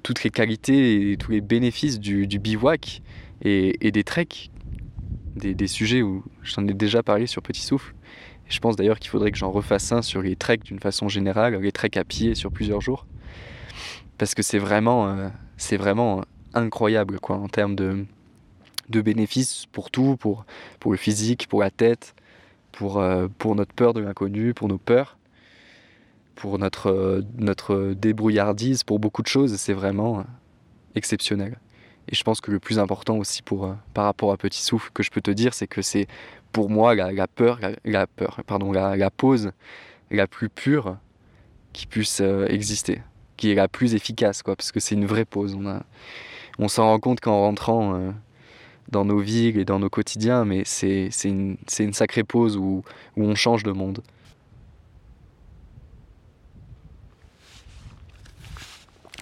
toutes 0.04 0.24
les 0.24 0.30
qualités 0.30 1.12
et 1.12 1.18
tous 1.18 1.32
les 1.32 1.42
bénéfices 1.42 2.00
du, 2.00 2.28
bivouac 2.28 3.02
et, 3.42 3.92
des 3.92 4.04
treks, 4.04 4.52
des, 5.36 5.68
sujets 5.68 6.04
où 6.04 6.24
j'en 6.44 6.68
ai 6.68 6.76
déjà 6.76 7.02
parlé 7.02 7.26
sur 7.26 7.42
Petit 7.42 7.62
Souffle. 7.62 7.96
Je 8.50 8.60
pense 8.60 8.76
d'ailleurs 8.76 9.00
qu'il 9.00 9.10
faudrait 9.10 9.32
que 9.32 9.38
j'en 9.38 9.52
refasse 9.52 9.92
un 9.94 10.04
sur 10.04 10.22
les 10.22 10.36
treks 10.36 10.64
d'une 10.64 10.80
façon 10.80 11.08
générale, 11.08 11.60
les 11.60 11.72
treks 11.72 11.98
à 11.98 12.04
pied 12.04 12.36
sur 12.36 12.52
plusieurs 12.52 12.82
jours. 12.82 13.08
Parce 14.20 14.36
que 14.36 14.44
c'est 14.44 14.60
vraiment, 14.60 15.08
euh, 15.08 15.30
c'est 15.58 15.78
vraiment 15.78 16.24
incroyable 16.54 17.20
quoi, 17.20 17.38
en 17.38 17.48
termes 17.48 17.76
de, 17.76 18.06
de 18.94 19.02
bénéfices 19.02 19.66
pour 19.72 19.92
tout, 19.92 20.16
pour, 20.18 20.46
pour 20.80 20.92
le 20.92 20.98
physique, 20.98 21.48
pour 21.48 21.62
la 21.62 21.72
tête, 21.72 22.16
pour, 22.72 23.00
euh, 23.00 23.28
pour 23.38 23.56
notre 23.56 23.74
peur 23.74 23.94
de 23.94 24.00
l'inconnu, 24.00 24.54
pour 24.54 24.68
nos 24.68 24.78
peurs, 24.78 25.18
pour 26.36 26.58
notre, 26.60 27.24
notre 27.38 27.94
débrouillardise, 27.94 28.84
pour 28.84 29.00
beaucoup 29.00 29.22
de 29.22 29.28
choses. 29.28 29.56
C'est 29.58 29.74
vraiment 29.74 30.24
exceptionnel. 30.96 31.58
Et 32.10 32.16
je 32.16 32.24
pense 32.24 32.42
que 32.42 32.52
le 32.52 32.60
plus 32.60 32.80
important 32.80 33.18
aussi 33.18 33.42
pour, 33.42 33.66
euh, 33.66 33.74
par 33.94 34.06
rapport 34.06 34.32
à 34.32 34.38
Petit 34.38 34.62
Souffle 34.62 34.92
que 34.94 35.04
je 35.04 35.12
peux 35.12 35.22
te 35.22 35.32
dire, 35.32 35.54
c'est 35.54 35.68
que 35.68 35.82
c'est 35.82 36.08
pour 36.52 36.70
moi 36.70 36.96
la, 36.96 37.28
peur, 37.28 37.60
la, 37.86 38.08
peur, 38.08 38.42
pardon, 38.46 38.72
la, 38.72 39.10
pause 39.10 39.52
la 40.12 40.28
plus 40.28 40.50
pure 40.50 40.98
qui 41.72 41.88
puisse 41.88 42.20
euh, 42.22 42.46
exister, 42.48 43.02
qui 43.38 43.52
est 43.52 43.56
la 43.56 43.68
plus 43.68 43.96
efficace, 43.96 44.44
quoi, 44.44 44.56
parce 44.56 44.72
que 44.72 44.80
c'est 44.80 44.96
une 44.96 45.06
vraie 45.06 45.26
pause. 45.26 45.56
On, 45.56 45.80
on 46.60 46.68
s'en 46.68 46.84
rend 46.84 47.00
compte 47.00 47.20
qu'en 47.20 47.40
rentrant 47.40 47.96
euh, 47.96 48.12
dans 48.94 49.04
nos 49.04 49.20
vies 49.20 49.48
et 49.48 49.66
dans 49.66 49.80
nos 49.80 49.90
quotidiens, 49.90 50.46
mais 50.46 50.64
c'est, 50.64 51.10
une, 51.26 51.58
une, 51.80 51.94
sacrée 51.94 52.24
pause 52.24 52.56
où, 52.56 52.84
où 53.18 53.24
on 53.24 53.36
change 53.36 53.64
de 53.64 53.72
monde. 53.72 54.02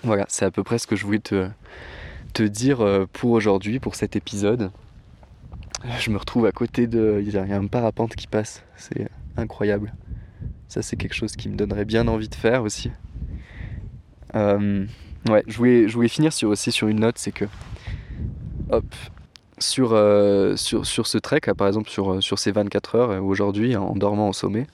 Voilà, 0.04 0.26
c'est 0.30 0.46
à 0.46 0.52
peu 0.52 0.64
près 0.64 0.78
ce 0.78 0.86
que 0.86 0.96
je 0.96 1.06
voulais 1.06 1.20
te, 1.20 1.50
te 2.34 2.44
dire 2.44 2.82
euh, 2.82 3.06
pour 3.12 3.32
aujourd'hui, 3.32 3.80
pour 3.80 3.96
cet 3.96 4.16
épisode. 4.16 4.72
Je 6.00 6.12
me 6.12 6.18
retrouve 6.18 6.46
à 6.46 6.52
côté 6.52 6.86
de. 6.86 7.24
Il 7.26 7.34
y 7.34 7.38
a 7.38 7.44
un 7.44 7.68
parapente 7.68 8.16
qui 8.16 8.28
passe, 8.28 8.64
c'est 8.76 9.10
incroyable. 9.36 9.94
Ça, 10.68 10.82
c'est 10.82 10.96
quelque 10.96 11.16
chose 11.16 11.36
qui 11.36 11.50
me 11.50 11.56
donnerait 11.56 11.86
bien 11.86 12.08
envie 12.08 12.30
de 12.30 12.36
faire 12.36 12.62
aussi. 12.64 12.92
Euh, 14.36 14.86
ouais, 15.30 15.44
je 15.48 15.58
voulais, 15.58 15.88
je 15.88 15.94
voulais 15.94 16.08
finir 16.08 16.32
sur, 16.34 16.50
aussi 16.50 16.72
sur 16.72 16.88
une 16.88 17.02
note 17.02 17.18
c'est 17.18 17.34
que 17.34 17.46
hop, 18.70 18.86
sur, 19.62 19.94
euh, 19.94 20.56
sur, 20.56 20.86
sur, 20.86 21.08
ce 21.08 21.18
trek, 21.18 21.42
par 21.58 21.68
exemple 21.68 21.90
sur, 21.90 22.22
sur 22.22 22.40
ces 22.40 22.52
24 22.52 22.96
heures, 22.96 23.24
aujourd'hui, 23.24 23.76
en 23.76 23.94
dormant 23.94 24.30
au 24.30 24.34
sommet, 24.34 24.68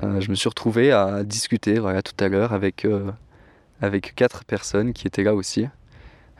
je 0.00 0.30
me 0.30 0.36
suis 0.36 0.48
retrouvé 0.48 0.92
à 0.92 1.24
discuter 1.24 1.80
voilà, 1.80 2.02
tout 2.02 2.14
à 2.24 2.28
l'heure 2.28 2.52
avec, 2.52 2.86
avec 3.80 4.14
quatre 4.14 4.44
personnes 4.44 4.92
qui 4.92 5.08
étaient 5.08 5.24
là 5.24 5.34
aussi. 5.34 5.66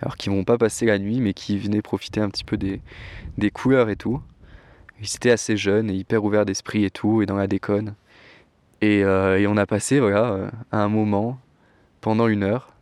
Alors 0.00 0.16
qui 0.16 0.28
vont 0.28 0.44
pas 0.44 0.58
passer 0.58 0.86
la 0.86 0.96
nuit, 1.00 1.20
mais 1.20 1.34
qui 1.34 1.58
venaient 1.58 1.82
profiter 1.82 2.20
un 2.20 2.28
petit 2.28 2.44
peu 2.44 2.56
des, 2.56 2.80
des 3.36 3.50
couleurs 3.50 3.88
et 3.88 3.96
tout. 3.96 4.22
Ils 5.00 5.12
étaient 5.16 5.32
assez 5.32 5.56
jeunes 5.56 5.90
et 5.90 5.94
hyper 5.94 6.22
ouverts 6.22 6.44
d'esprit 6.44 6.84
et 6.84 6.90
tout, 6.90 7.20
et 7.20 7.26
dans 7.26 7.36
la 7.36 7.48
déconne. 7.48 7.94
Et, 8.80 9.00
et 9.00 9.46
on 9.48 9.56
a 9.56 9.66
passé 9.66 9.98
voilà, 9.98 10.52
un 10.70 10.88
moment, 10.88 11.40
pendant 12.00 12.28
une 12.28 12.44
heure, 12.44 12.72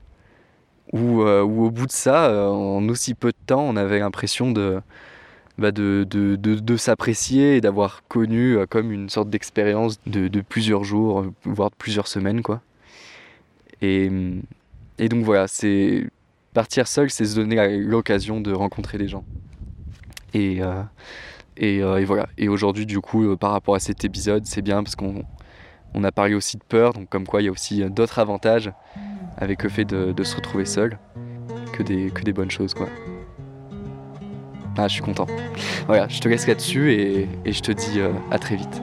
où, 0.93 1.23
euh, 1.23 1.43
où, 1.43 1.64
au 1.64 1.71
bout 1.71 1.87
de 1.87 1.93
ça, 1.93 2.26
euh, 2.26 2.49
en 2.49 2.88
aussi 2.88 3.14
peu 3.14 3.31
de 3.31 3.47
temps, 3.47 3.62
on 3.62 3.76
avait 3.76 3.99
l'impression 3.99 4.52
de, 4.52 4.81
bah 5.59 5.73
de, 5.73 6.07
de, 6.09 6.37
de, 6.37 6.76
s'apprécier 6.76 7.57
et 7.57 7.61
d'avoir 7.61 8.02
connu 8.09 8.57
euh, 8.57 8.66
comme 8.66 8.93
une 8.93 9.09
sorte 9.09 9.31
d'expérience 9.31 9.99
de, 10.07 10.28
de, 10.28 10.40
plusieurs 10.40 10.85
jours, 10.85 11.25
voire 11.45 11.71
de 11.71 11.76
plusieurs 11.76 12.09
semaines. 12.09 12.43
Quoi. 12.43 12.61
Et, 13.83 14.11
et 14.99 15.09
donc 15.09 15.25
voilà, 15.25 15.49
c'est 15.49 16.07
partir 16.55 16.88
seul, 16.88 17.11
c'est 17.11 17.26
se 17.26 17.37
donner 17.37 17.78
l'occasion 17.78 18.40
de 18.40 18.52
rencontrer 18.52 18.99
des 18.99 19.09
gens. 19.09 19.25
Et, 20.35 20.61
et, 21.57 21.78
et, 21.78 22.05
voilà. 22.05 22.28
Et 22.38 22.49
aujourd'hui, 22.49 22.87
du 22.87 23.00
coup, 23.00 23.37
par 23.37 23.52
rapport 23.52 23.75
à 23.75 23.81
cet 23.81 24.05
épisode, 24.05 24.47
c'est 24.47 24.62
bien 24.62 24.83
parce 24.83 24.97
qu'on 24.97 25.25
on 25.95 26.05
a 26.05 26.12
parlé 26.12 26.35
aussi 26.35 26.57
de 26.57 26.62
peur, 26.62 26.93
donc 26.93 27.09
comme 27.09 27.26
quoi 27.26 27.43
il 27.43 27.47
y 27.47 27.49
a 27.49 27.50
aussi 27.50 27.83
d'autres 27.90 28.19
avantages 28.19 28.71
avec 29.37 29.62
le 29.62 29.69
fait 29.69 29.85
de, 29.85 30.23
se 30.23 30.37
retrouver 30.37 30.64
seul 30.64 30.99
que 31.73 31.83
des, 31.83 32.11
que 32.11 32.23
des 32.23 32.33
bonnes 32.33 32.50
choses 32.50 32.75
quoi. 32.75 32.88
Ah 34.78 34.88
je 34.88 34.95
suis 34.95 35.02
content. 35.02 35.26
Voilà, 35.87 36.07
je 36.09 36.21
te 36.21 36.28
laisse 36.28 36.47
là-dessus 36.47 36.93
et, 36.93 37.28
et 37.45 37.52
je 37.52 37.62
te 37.62 37.73
dis 37.73 37.99
euh, 38.00 38.12
à 38.31 38.38
très 38.38 38.57
vite. 38.57 38.83